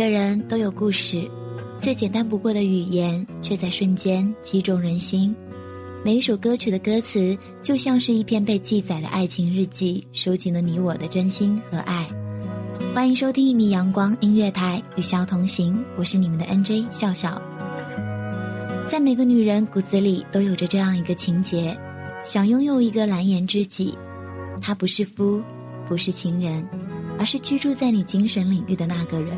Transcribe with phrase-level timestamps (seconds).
[0.00, 1.30] 每个人都有故事，
[1.78, 5.36] 最简单不过的语言，却在瞬间击中人心。
[6.02, 12.08] 每一首歌曲的歌词，就像是一篇被记载的爱情日记，收集了你我的真心和爱。
[12.94, 17.38] 欢迎收听一米阳光音乐台，与笑同行，我是你们的 NJ 笑笑。
[18.88, 21.78] 在每个女人骨子里都有着这样一个情节，
[22.24, 23.98] 想拥有一个蓝颜知己，
[24.62, 25.42] 他不是夫，
[25.86, 26.66] 不是情人，
[27.18, 29.36] 而是居住在你精神领域的那个人。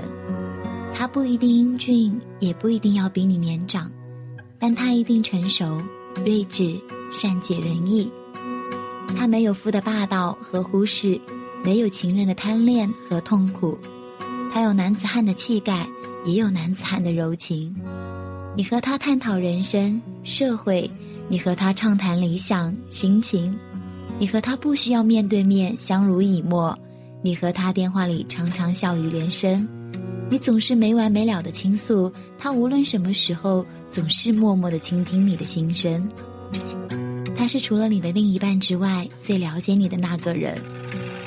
[0.95, 3.91] 他不一定英俊，也不一定要比你年长，
[4.59, 5.81] 但他一定成熟、
[6.25, 6.79] 睿智、
[7.11, 8.11] 善解人意。
[9.17, 11.21] 他没有夫的霸道和忽视，
[11.65, 13.77] 没有情人的贪恋和痛苦，
[14.53, 15.87] 他有男子汉的气概，
[16.25, 17.75] 也有男子汉的柔情。
[18.55, 20.89] 你和他探讨人生、社会，
[21.29, 23.59] 你和他畅谈理想、心情，
[24.19, 26.79] 你和他不需要面对面相濡以沫，
[27.23, 29.67] 你和他电话里常常笑语连声。
[30.33, 36.09] 你总是没完没了的倾诉，他无论什么时候总是默默的倾听你的心声。
[37.37, 40.59] 他是除了你的另一半之外最了解你的那个人，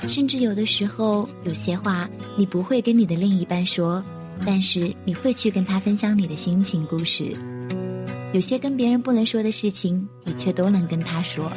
[0.07, 4.03] 甚至有的时候有些话你不会跟你的另一半说，
[4.43, 7.31] 但是你会去跟他分享你的心情故事。
[8.33, 11.51] 有些跟别人不能说的事情，你却都能跟他说。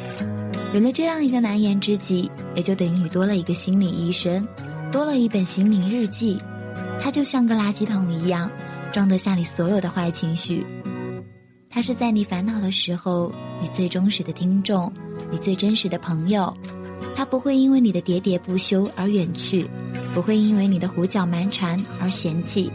[0.71, 4.47] 有了这样一个难言知己，也就等于你多了一个心理医生，
[4.91, 6.37] 多了一本心灵日记。
[7.01, 8.49] 他就像个垃圾桶一样，
[8.91, 10.65] 装得下你所有的坏情绪。
[11.69, 14.91] 他是在你烦恼的时候，你最忠实的听众，
[15.31, 16.55] 你最真实的朋友。
[17.15, 19.69] 他不会因为你的喋喋不休而远去，
[20.13, 22.71] 不会因为你的胡搅蛮缠而嫌弃。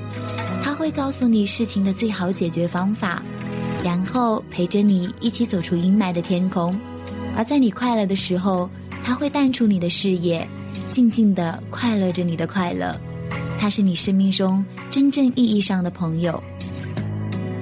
[0.63, 3.23] 他会告诉你事情的最好解决方法，
[3.83, 6.79] 然后陪着你一起走出阴霾的天空。
[7.37, 8.69] 而在你快乐的时候，
[9.03, 10.47] 他会淡出你的视野，
[10.91, 12.95] 静静的快乐着你的快乐。
[13.65, 16.39] 他是你生命中真正意义上的朋友，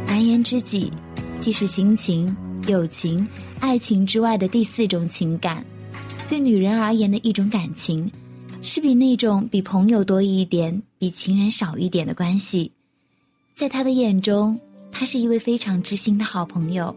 [0.04, 0.92] 蓝颜知己，
[1.38, 2.36] 既是亲情、
[2.66, 3.24] 友情、
[3.60, 5.64] 爱情之外的第四种情感。
[6.28, 8.10] 对女人而言的一种感情，
[8.62, 12.68] 是比那种比朋友多一点、比情人少一点的关系。
[13.54, 14.58] 在他的眼中，
[14.90, 16.92] 他是一位非常知心的好朋友，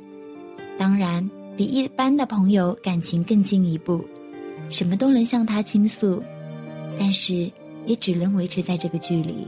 [0.80, 4.04] 当然比一般的朋友感情更进一步，
[4.72, 6.24] 什么都能向他倾诉，
[6.98, 7.48] 但是。
[7.86, 9.48] 也只能维持在这个距离。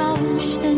[0.00, 0.69] 消失。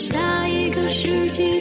[0.00, 1.60] 下一个世纪。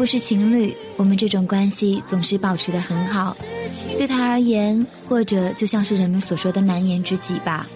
[0.00, 3.36] 不是情侣，我们这种关系总是保持的很好。
[3.98, 7.66] 对他而言，或者就像是人们所说的难言知己吧。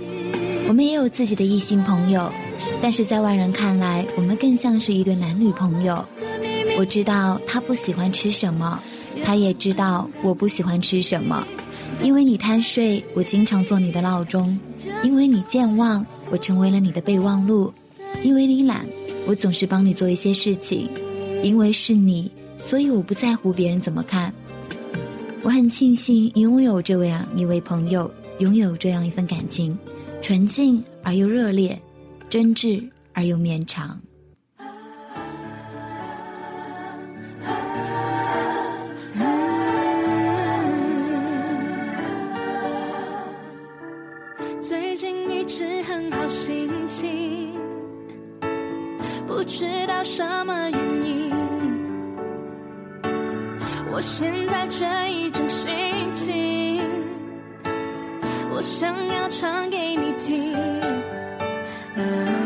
[0.66, 2.32] 我们也有自己的异性朋友，
[2.80, 6.02] 但是在外人看来，我们更像是一对男女朋友。
[6.78, 8.80] 我知道他不喜欢吃什么，
[9.22, 11.46] 他也知道我不喜欢吃什么。
[12.02, 14.58] 因为你贪睡，我经常做你的闹钟；
[15.02, 17.70] 因为你健忘，我成为了你的备忘录；
[18.22, 18.86] 因为你懒，
[19.26, 20.88] 我总是帮你做一些事情。
[21.44, 24.32] 因为是你，所以我不在乎别人怎么看。
[25.42, 29.76] 我很庆幸拥有这样一位朋友，拥有这样一份感情，
[30.22, 31.78] 纯净而又热烈，
[32.30, 32.82] 真挚
[33.12, 34.00] 而又绵长。
[44.66, 47.52] 最近一直很好心情，
[49.26, 51.33] 不知道什么原因。
[53.94, 55.70] 我现在这一种心
[56.16, 56.82] 情，
[58.50, 60.52] 我想要唱给你听。
[61.94, 62.43] 啊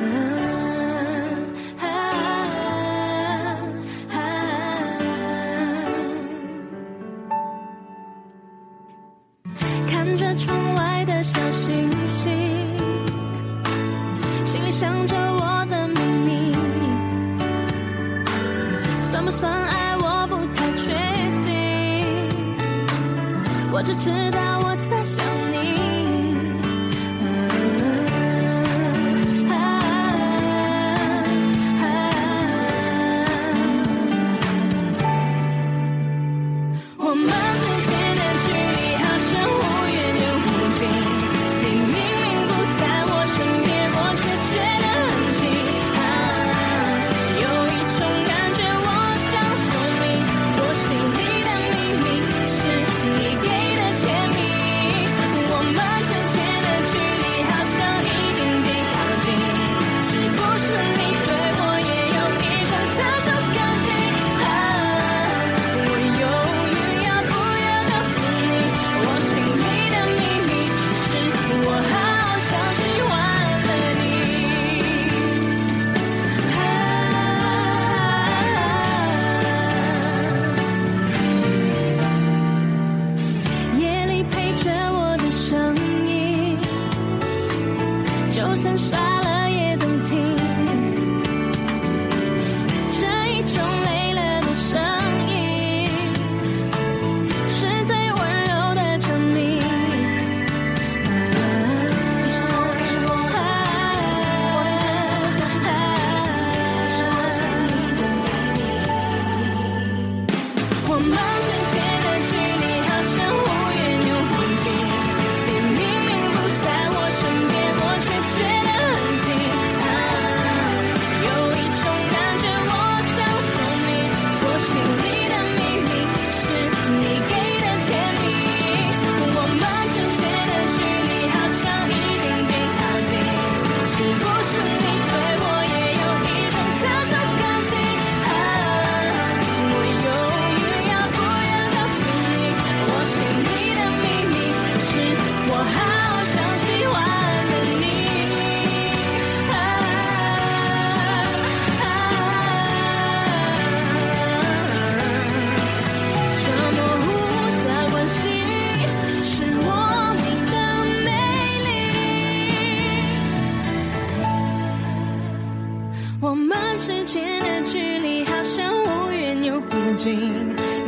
[23.78, 24.67] 我只知道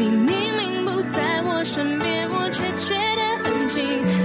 [0.01, 4.20] 你明明不在我身边，我却觉得很近。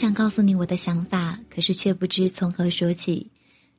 [0.00, 3.30] 想告诉你我的想法，可是却不知从何说起，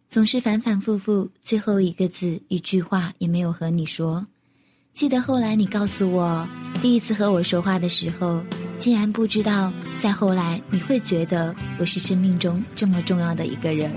[0.07, 4.23] 总是反反复复，最后一个字、一句话也没有和你说。
[4.93, 6.47] 记得后来你告诉我，
[6.79, 8.39] 第一次和我说话的时候，
[8.77, 13.91] 竟然不知道，再后来你会觉得我是生命中这么重要的一个人。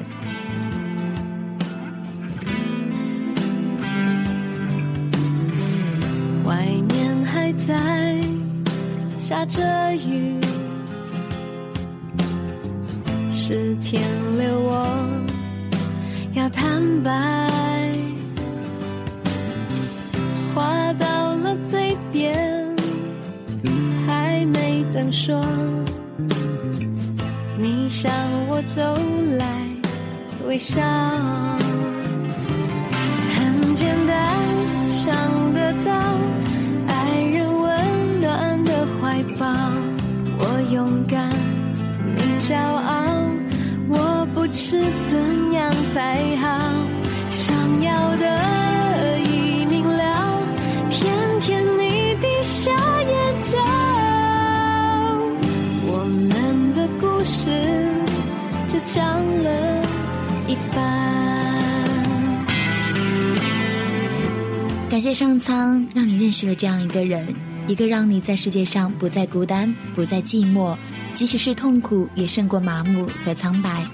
[13.46, 14.02] 是天
[14.38, 14.86] 留我
[16.32, 17.12] 要坦白，
[20.54, 22.74] 话到了嘴边，
[24.06, 25.44] 还没等说，
[27.58, 28.10] 你向
[28.48, 28.80] 我走
[29.36, 29.68] 来，
[30.48, 30.80] 微笑。
[33.34, 34.26] 很简单，
[34.90, 35.14] 想
[35.52, 35.92] 得到
[36.86, 39.46] 爱人温暖的怀抱。
[40.38, 41.28] 我勇敢，
[42.16, 43.13] 你骄傲，
[44.54, 44.80] 是
[45.10, 46.46] 怎样才好。
[47.28, 50.40] 想要的已明了，
[50.88, 52.70] 偏偏你低下
[53.02, 53.58] 眼角。
[55.86, 57.50] 我们的故事
[58.68, 59.04] 只讲
[59.38, 59.82] 了
[60.46, 61.04] 一半。
[64.88, 67.26] 感谢上苍，让你认识了这样一个人，
[67.66, 70.76] 一个让你在世界上不再孤单、不再寂寞，
[71.12, 73.84] 即使是痛苦也胜过麻木和苍白。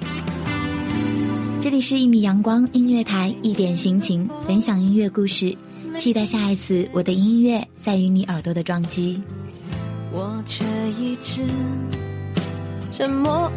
[1.63, 5.55] 这里是一米阳光音乐台，一点心情，分享音乐故事，
[5.99, 9.21] 期待下一次我的音乐在于你耳朵的撞击。
[10.11, 10.65] 我却
[10.99, 11.43] 一直
[12.91, 13.53] 沉默。